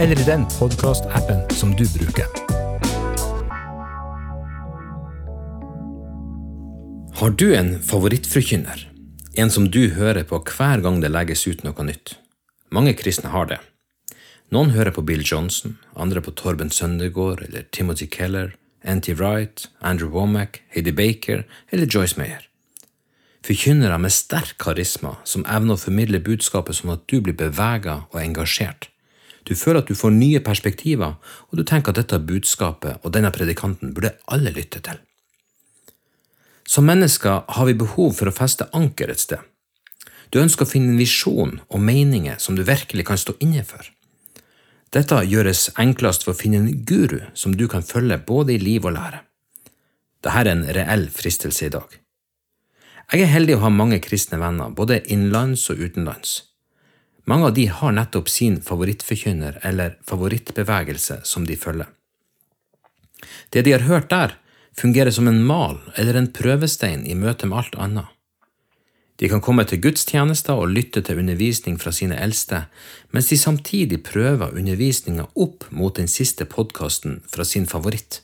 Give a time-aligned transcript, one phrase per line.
[0.00, 2.24] eller i den podkastappen som du bruker.
[7.14, 8.86] Har du en favorittforkynner?
[9.34, 12.14] En som du hører på hver gang det legges ut noe nytt?
[12.72, 13.58] Mange kristne har det.
[14.48, 20.08] Noen hører på Bill Johnson, andre på Torben Søndergaard eller Timothy Keller, Anti Wright, Andrew
[20.08, 22.46] Womack, Heidi Baker eller Joyce Meyer.
[23.44, 28.18] Forkynnere med sterk karisma som evner å formidle budskapet sånn at du blir bevega og
[28.22, 28.88] engasjert.
[29.48, 31.14] Du føler at du får nye perspektiver,
[31.48, 34.98] og du tenker at dette budskapet og denne predikanten burde alle lytte til.
[36.66, 39.40] Som mennesker har vi behov for å feste anker et sted.
[40.30, 43.82] Du ønsker å finne en visjon og meninger som du virkelig kan stå inne for.
[44.94, 48.86] Dette gjøres enklest for å finne en guru som du kan følge både i liv
[48.86, 49.24] og lære.
[50.20, 51.88] Dette er en reell fristelse i dag.
[53.10, 56.49] Jeg er heldig å ha mange kristne venner, både innenlands og utenlands.
[57.30, 61.86] Mange av de har nettopp sin favorittforkynner eller favorittbevegelse som de følger.
[63.54, 64.34] Det de har hørt der,
[64.74, 68.08] fungerer som en mal eller en prøvestein i møte med alt annet.
[69.20, 72.64] De kan komme til gudstjenester og lytte til undervisning fra sine eldste,
[73.12, 78.22] mens de samtidig prøver undervisninga opp mot den siste podkasten fra sin favoritt.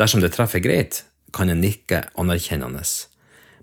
[0.00, 1.04] Dersom det treffer greit,
[1.36, 2.82] kan en nikke anerkjennende,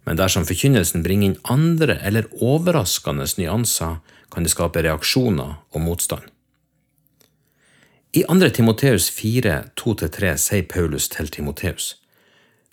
[0.08, 3.97] men dersom forkynnelsen bringer inn andre eller overraskende nyanser,
[4.31, 6.23] kan det skape reaksjoner og motstand.
[8.16, 8.50] I 2.
[8.56, 11.97] Timoteus 4, 2-3 sier Paulus til Timoteus,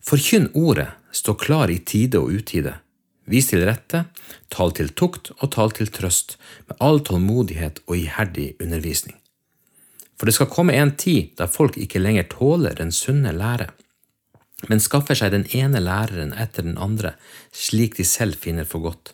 [0.05, 2.77] Forkynn ordet, stå klar i tide og utide.
[3.25, 4.05] Vis til rette,
[4.53, 6.37] tal til tukt og tal til trøst,
[6.69, 9.16] med all tålmodighet og iherdig undervisning.
[10.21, 13.72] For det skal komme en tid der folk ikke lenger tåler den sunne lære
[14.69, 17.15] men skaffer seg den ene læreren etter den andre,
[17.53, 19.13] slik de selv finner for godt,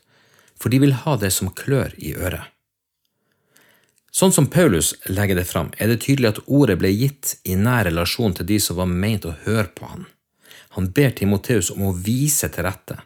[0.60, 2.48] for de vil ha det som klør i øret.
[4.10, 7.84] Sånn som Paulus legger det fram, er det tydelig at ordet ble gitt i nær
[7.86, 10.08] relasjon til de som var meint å høre på han.
[10.74, 12.98] Han ber Timoteus om å vise til rette,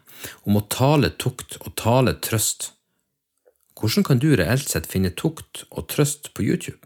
[0.49, 2.71] om å tale tukt og tale trøst.
[3.77, 6.84] Hvordan kan du reelt sett finne tukt og trøst på YouTube?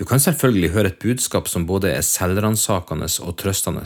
[0.00, 3.82] Du kan selvfølgelig høre et budskap som både er selvransakende og trøstende,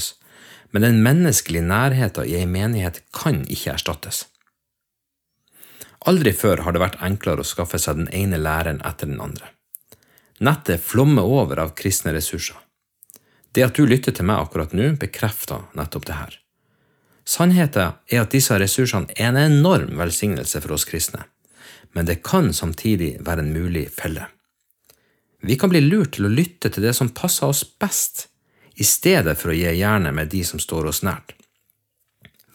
[0.71, 4.21] men den menneskelige nærheten i ei menighet kan ikke erstattes.
[6.07, 9.51] Aldri før har det vært enklere å skaffe seg den ene læreren etter den andre.
[10.39, 12.61] Nettet flommer over av kristne ressurser.
[13.51, 16.39] Det at du lytter til meg akkurat nå, bekrefter nettopp det her.
[17.27, 21.27] Sannheten er at disse ressursene er en enorm velsignelse for oss kristne,
[21.91, 24.29] men det kan samtidig være en mulig felle.
[25.47, 28.29] Vi kan bli lurt til å lytte til det som passer oss best,
[28.81, 31.35] i stedet for å gi jernet med de som står oss nært.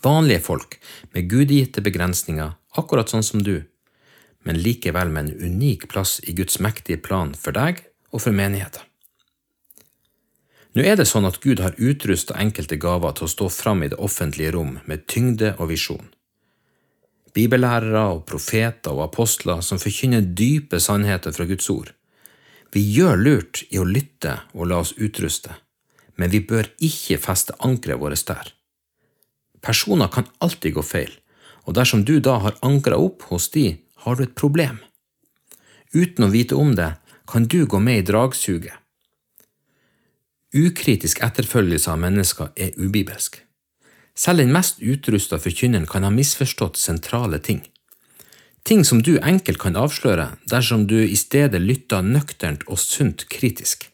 [0.02, 0.80] Vanlige folk
[1.14, 3.60] med gudgitte begrensninger, akkurat sånn som du,
[4.42, 8.82] men likevel med en unik plass i Guds mektige plan for deg og for menigheten.
[10.74, 13.92] Nå er det sånn at Gud har utrusta enkelte gaver til å stå fram i
[13.94, 16.10] det offentlige rom med tyngde og visjon.
[17.38, 21.94] Bibellærere og profeter og apostler som forkynner dype sannheter fra Guds ord
[22.74, 25.56] vi gjør lurt i å lytte og la oss utruste,
[26.16, 28.54] men vi bør ikke feste ankeret vårt der.
[29.62, 31.12] Personer kan alltid gå feil,
[31.66, 34.80] og dersom du da har ankra opp hos de, har du et problem.
[35.94, 36.94] Uten å vite om det,
[37.30, 38.74] kan du gå med i dragsuget.
[40.56, 43.38] Ukritisk etterfølgelse av mennesker er ubibelsk.
[44.18, 47.62] Selv den mest utrusta forkynneren kan ha misforstått sentrale ting.
[48.64, 53.88] Ting som du enkelt kan avsløre dersom du i stedet lytter nøkternt og sunt kritisk.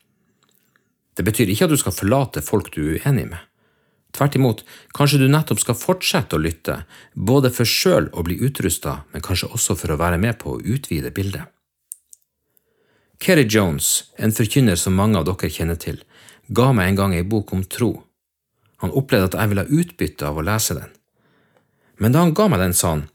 [1.16, 3.42] Det betyr ikke at du skal forlate folk du er uenig med.
[4.16, 4.64] Tvert imot,
[4.96, 6.78] kanskje du nettopp skal fortsette å lytte,
[7.16, 10.62] både for sjøl å bli utrusta, men kanskje også for å være med på å
[10.64, 11.52] utvide bildet.
[13.20, 16.02] Kerry Jones, en forkynner som mange av dere kjenner til,
[16.48, 17.92] ga meg en gang ei bok om tro.
[18.84, 20.92] Han opplevde at jeg ville ha utbytte av å lese den.
[22.00, 23.06] Men da han ga meg den, sa han,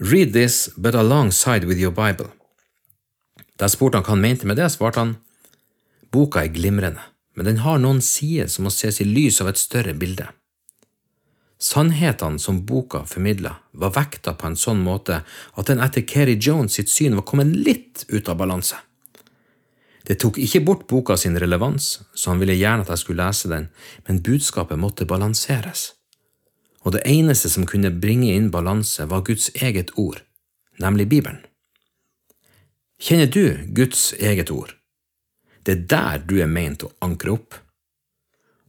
[0.00, 2.30] Read this but alongside with your Bible.
[3.58, 5.16] Da jeg spurte han hva han mente med det, svarte han
[6.14, 7.02] boka er glimrende,
[7.34, 10.28] men den har noen sider som må ses i lys av et større bilde.
[11.58, 16.78] Sannhetene som boka formidla, var vekta på en sånn måte at den etter Keri Jones
[16.78, 18.78] sitt syn var kommet litt ut av balanse.
[20.06, 23.50] Det tok ikke bort boka sin relevans, så han ville gjerne at jeg skulle lese
[23.50, 23.68] den,
[24.06, 25.97] men budskapet måtte balanseres.
[26.86, 30.22] Og det eneste som kunne bringe inn balanse, var Guds eget ord,
[30.78, 31.40] nemlig Bibelen.
[32.98, 34.74] Kjenner du Guds eget ord?
[35.62, 37.54] Det er der du er meint å ankre opp.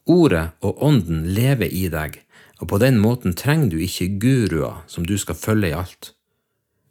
[0.10, 2.18] Ordet og Ånden lever i deg,
[2.60, 6.14] og på den måten trenger du ikke guruer som du skal følge i alt.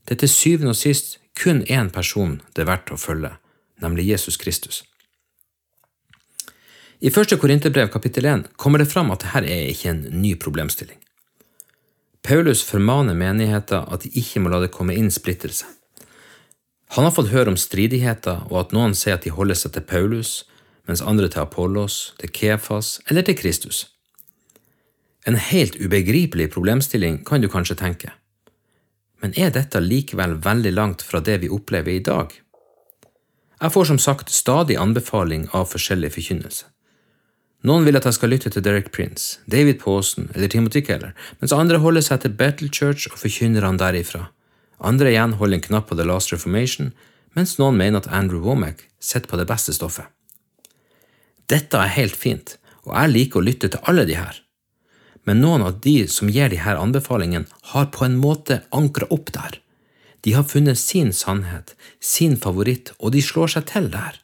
[0.07, 3.35] Det er til syvende og sist kun én person det er verdt å følge,
[3.83, 4.83] nemlig Jesus Kristus.
[6.99, 10.99] I første Korinterbrev kapittel 1 kommer det fram at dette er ikke en ny problemstilling.
[12.29, 15.65] Paulus formaner menigheten at de ikke må la det komme inn splittelse.
[16.93, 19.87] Han har fått høre om stridigheter og at noen sier at de holder seg til
[19.89, 20.33] Paulus,
[20.85, 23.87] mens andre til Apollos, til Kefas eller til Kristus.
[25.25, 28.13] En helt ubegripelig problemstilling kan du kanskje tenke.
[29.25, 32.29] Men er dette likevel veldig langt fra det vi opplever i dag?
[33.59, 36.69] Jeg får som sagt stadig anbefaling av forskjellig forkynnelse.
[37.67, 41.55] Noen vil at jeg skal lytte til Derek Prince, David Pawson eller Timothy Keller, mens
[41.55, 44.29] andre holder seg til Battle Church og forkynnerne derifra.
[44.79, 46.93] Andre igjen holder en knapp på The Last Reformation,
[47.35, 50.07] mens noen mener at Andrew Womack sitter på det beste stoffet.
[51.51, 52.55] Dette er helt fint,
[52.87, 54.39] og jeg liker å lytte til alle de her.
[55.27, 59.33] Men noen av de som gir de her anbefalingene, har på en måte ankra opp
[59.35, 59.59] der.
[60.23, 64.23] De har funnet sin sannhet, sin favoritt, og de slår seg til der.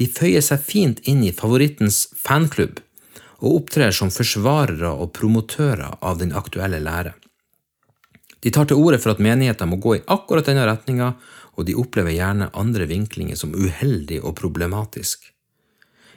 [0.00, 2.80] De føyer seg fint inn i favorittens fanklubb
[3.40, 7.12] og opptrer som forsvarere og promotører av den aktuelle lære.
[8.40, 11.10] De tar til orde for at menigheter må gå i akkurat denne retninga,
[11.60, 15.26] og de opplever gjerne andre vinklinger som uheldig og problematisk.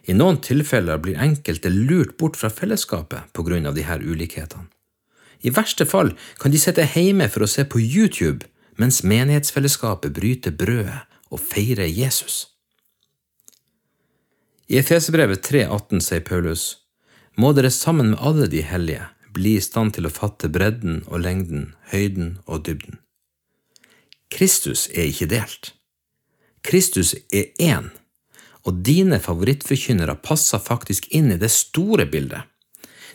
[0.08, 4.70] I noen tilfeller blir enkelte lurt bort fra fellesskapet på grunn av disse ulikhetene.
[5.44, 8.48] I verste fall kan de sitte hjemme for å se på YouTube
[8.80, 12.53] mens menighetsfellesskapet bryter brødet og feirer Jesus.
[14.68, 16.78] I Efesebrevet 3,18 sier Paulus,
[17.36, 21.24] må dere sammen med alle de hellige bli i stand til å fatte bredden og
[21.26, 23.00] lengden, høyden og dybden.
[24.34, 25.74] Kristus er ikke delt.
[26.64, 27.92] Kristus er én,
[28.64, 32.48] og dine favorittforkynnere passer faktisk inn i det store bildet.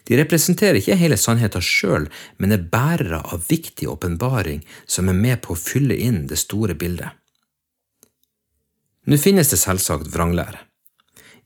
[0.04, 2.06] De representerer ikke hele sannheten sjøl,
[2.36, 6.76] men er bærere av viktig åpenbaring som er med på å fylle inn det store
[6.78, 7.16] bildet.
[9.08, 10.60] Nå finnes det selvsagt vranglære,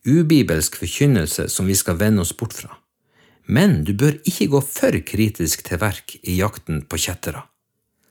[0.08, 2.76] ubibelsk forkynnelse som vi skal vende oss bort fra,
[3.46, 7.44] men du bør ikke gå for kritisk til verk i jakten på kjettere.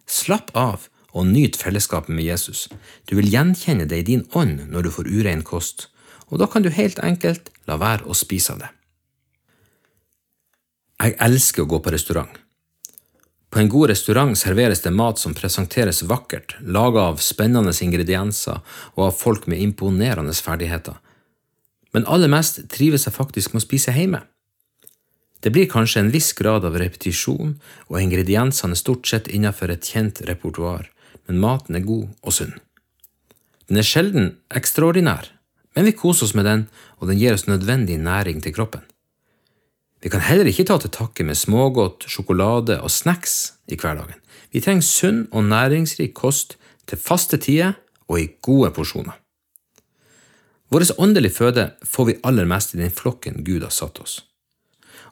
[0.08, 2.68] Slapp av og nyt fellesskapet med Jesus.
[3.08, 5.90] Du vil gjenkjenne det i din ånd når du får urein kost,
[6.32, 8.72] og da kan du helt enkelt la være å spise av det.
[11.02, 12.32] Jeg elsker å gå på restaurant.
[13.52, 18.62] På en god restaurant serveres det mat som presenteres vakkert, laget av spennende ingredienser
[18.94, 20.96] og av folk med imponerende ferdigheter.
[21.92, 24.24] Men aller mest trives jeg faktisk med å spise hjemme.
[25.42, 27.56] Det blir kanskje en viss grad av repetisjon,
[27.90, 30.86] og ingrediensene er stort sett innenfor et kjent repertoar,
[31.28, 32.54] men maten er god og sunn.
[33.68, 35.32] Den er sjelden ekstraordinær,
[35.76, 36.68] men vi koser oss med den,
[37.00, 38.84] og den gir oss nødvendig næring til kroppen.
[40.02, 44.18] Vi kan heller ikke ta til takke med smågodt, sjokolade og snacks i hverdagen.
[44.52, 46.58] Vi trenger sunn og næringsrik kost
[46.90, 47.78] til faste tider
[48.10, 49.21] og i gode porsjoner.
[50.72, 54.22] Vår åndelige føde får vi aller mest i den flokken Gud har satt oss.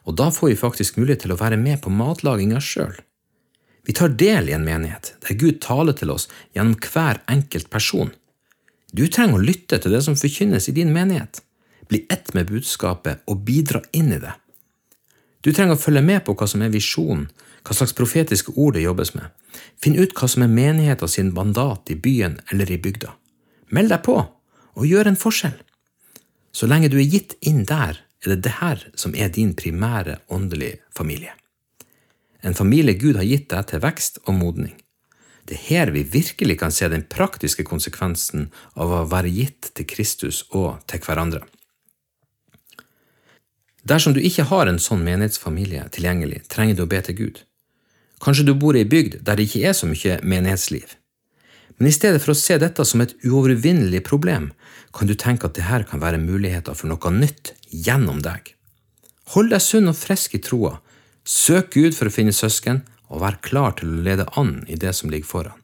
[0.08, 2.94] Og da får vi faktisk mulighet til å være med på matlaginga sjøl.
[3.84, 8.12] Vi tar del i en menighet der Gud taler til oss gjennom hver enkelt person.
[8.96, 11.42] Du trenger å lytte til det som forkynnes i din menighet.
[11.92, 14.32] Bli ett med budskapet og bidra inn i det.
[15.44, 17.28] Du trenger å følge med på hva som er visjonen,
[17.64, 19.28] hva slags profetiske ord det jobbes med.
[19.80, 23.12] Finn ut hva som er menigheten sin mandat i byen eller i bygda.
[23.76, 24.20] Meld deg på,
[24.80, 25.58] og gjør en forskjell.
[26.52, 30.18] Så lenge du er gitt inn der, er det det her som er din primære
[30.32, 31.36] åndelige familie.
[32.42, 34.74] En familie Gud har gitt deg til vekst og modning.
[35.44, 39.88] Det er her vi virkelig kan se den praktiske konsekvensen av å være gitt til
[39.88, 41.42] Kristus og til hverandre.
[43.84, 47.42] Dersom du ikke har en sånn menighetsfamilie tilgjengelig, trenger du å be til Gud.
[48.20, 50.99] Kanskje du bor i ei bygd der det ikke er så mye menighetsliv.
[51.80, 54.50] Men i stedet for å se dette som et uovervinnelig problem,
[54.92, 58.52] kan du tenke at dette kan være muligheter for noe nytt gjennom deg.
[59.32, 60.76] Hold deg sunn og frisk i troa,
[61.24, 64.92] søk Gud for å finne søsken, og vær klar til å lede an i det
[64.94, 65.56] som ligger foran.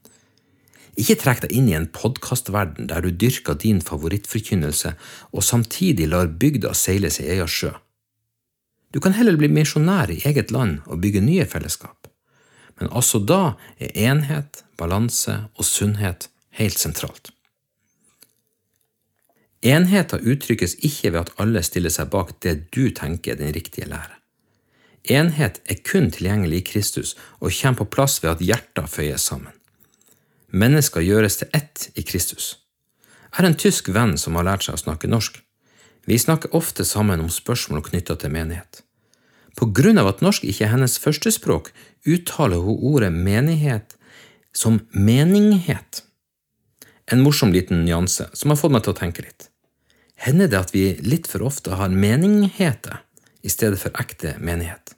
[0.96, 4.94] Ikke trekk deg inn i en podkastverden der du dyrker din favorittforkynnelse
[5.36, 7.74] og samtidig lar bygda seile sin egen sjø.
[8.96, 12.08] Du kan heller bli misjonær i eget land og bygge nye fellesskap.
[12.80, 16.28] Men også da er enhet, balanse og sunnhet
[16.58, 17.32] helt sentralt.
[19.66, 23.88] Enheten uttrykkes ikke ved at alle stiller seg bak det du tenker er den riktige
[23.88, 24.12] lære.
[25.06, 29.54] Enhet er kun tilgjengelig i Kristus og kommer på plass ved at hjerter føyes sammen.
[30.50, 32.56] Mennesker gjøres til ett i Kristus.
[33.30, 35.40] Jeg har en tysk venn som har lært seg å snakke norsk.
[36.06, 38.82] Vi snakker ofte sammen om spørsmål knytta til menighet.
[39.56, 41.72] På grunn av at norsk ikke er hennes førstespråk,
[42.06, 43.96] uttaler hun ordet menighet
[44.56, 46.02] som meninghet.
[47.06, 49.50] En morsom liten nyanse som har fått meg til å tenke litt.
[50.16, 53.02] Hender det at vi litt for ofte har meningheter
[53.44, 54.94] i stedet for ekte menighet?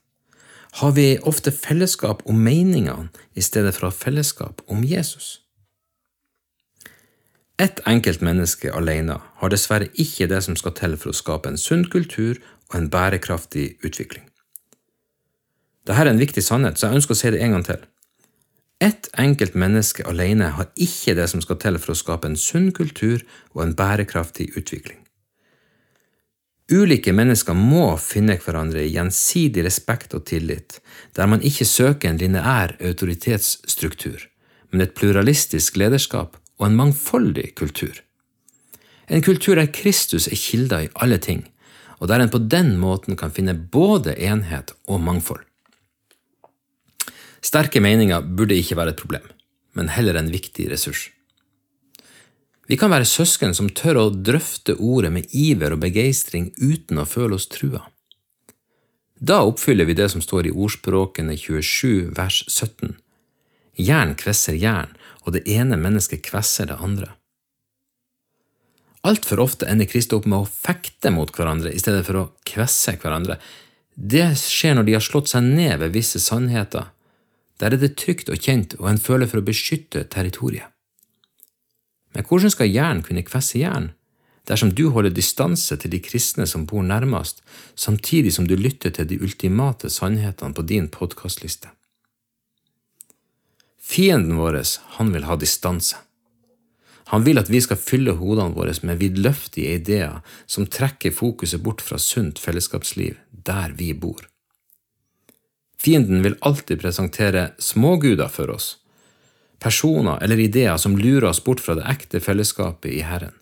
[0.79, 5.41] Har vi ofte fellesskap om meningene i stedet for å ha fellesskap om Jesus?
[7.59, 11.59] Ett enkelt menneske alene har dessverre ikke det som skal til for å skape en
[11.59, 12.38] sunn kultur
[12.69, 14.27] og en bærekraftig utvikling.
[15.88, 17.85] Dette er en viktig sannhet, så jeg ønsker å si det en gang til.
[18.85, 22.68] Ett enkelt menneske alene har ikke det som skal til for å skape en sunn
[22.76, 23.25] kultur
[23.57, 25.00] og en bærekraftig utvikling.
[26.68, 30.76] Ulike mennesker må finne hverandre i gjensidig respekt og tillit,
[31.16, 34.28] der man ikke søker en lineær autoritetsstruktur,
[34.68, 37.97] men et pluralistisk lederskap og en mangfoldig kultur.
[39.09, 41.47] En kultur der Kristus er kilda i alle ting,
[41.97, 45.48] og der en på den måten kan finne både enhet og mangfold.
[47.49, 49.25] Sterke meninger burde ikke være et problem,
[49.78, 51.09] men heller en viktig ressurs.
[52.69, 57.07] Vi kan være søsken som tør å drøfte ordet med iver og begeistring uten å
[57.09, 57.87] føle oss trua.
[59.19, 62.99] Da oppfyller vi det som står i ordspråkene 27 vers 17.
[63.81, 64.93] Jern kvesser jern,
[65.25, 67.14] og det ene mennesket kvesser det andre.
[69.09, 72.99] Altfor ofte ender Kristi opp med å fekte mot hverandre i stedet for å kvesse
[73.00, 73.38] hverandre.
[73.95, 76.90] Det skjer når de har slått seg ned ved visse sannheter.
[77.59, 80.71] Der er det trygt og kjent, og en føler for å beskytte territoriet.
[82.15, 83.91] Men hvordan skal jern kunne kvesse jern,
[84.49, 87.43] dersom du holder distanse til de kristne som bor nærmest,
[87.77, 91.69] samtidig som du lytter til de ultimate sannhetene på din podkastliste?
[93.88, 94.61] Fienden vår,
[94.99, 95.97] han vil ha distanse.
[97.09, 101.81] Han vil at vi skal fylle hodene våre med vidløftige ideer som trekker fokuset bort
[101.81, 104.27] fra sunt fellesskapsliv der vi bor.
[105.78, 108.76] Fienden vil alltid presentere småguder for oss,
[109.62, 113.35] personer eller ideer som lurer oss bort fra det ekte fellesskapet i Herren.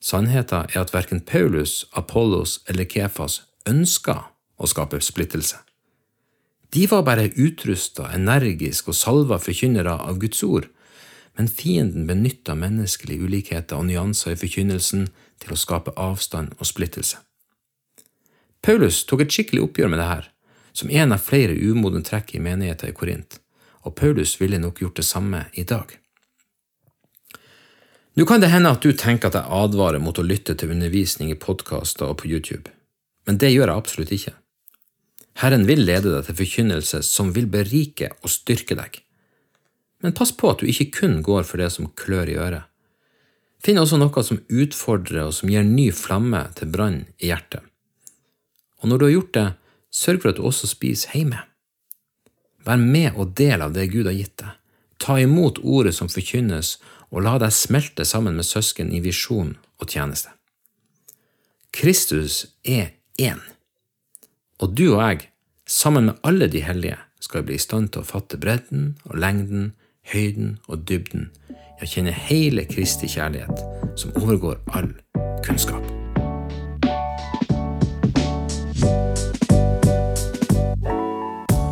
[0.00, 4.22] Sannheten er at verken Paulus, Apollos eller Kefas ønska
[4.56, 5.58] å skape splittelse.
[6.72, 10.68] De var bare utrusta, energiske og salva forkynnere av Guds ord,
[11.38, 15.06] men fienden benytta menneskelige ulikheter og nyanser i forkynnelsen
[15.40, 17.20] til å skape avstand og splittelse.
[18.64, 20.32] Paulus tok et skikkelig oppgjør med dette,
[20.78, 23.40] som en av flere umodne trekk i menigheten i Korint,
[23.82, 25.90] og Paulus ville nok gjort det samme i dag.
[28.18, 31.30] Nå kan det hende at du tenker at jeg advarer mot å lytte til undervisning
[31.30, 32.70] i podkaster og på YouTube,
[33.26, 34.34] men det gjør jeg absolutt ikke.
[35.38, 38.98] Herren vil lede deg til forkynnelse som vil berike og styrke deg.
[40.02, 42.66] Men pass på at du ikke kun går for det som klør i øret.
[43.62, 47.62] Finn også noe som utfordrer og som gir ny flamme til brann i hjertet.
[48.82, 49.46] Og når du har gjort det,
[49.94, 51.40] sørg for at du også spiser hjemme.
[52.66, 54.56] Vær med og del av det Gud har gitt deg.
[54.98, 56.76] Ta imot ordet som forkynnes,
[57.14, 60.34] og la deg smelte sammen med søsken i visjon og tjeneste.
[61.72, 63.40] Kristus er én.
[64.58, 65.28] Og du og jeg,
[65.66, 69.72] sammen med alle de hellige, skal bli i stand til å fatte bredden og lengden,
[70.12, 73.62] høyden og dybden, ja, kjenne hele Kristi kjærlighet,
[73.98, 74.92] som overgår all
[75.46, 75.97] kunnskap.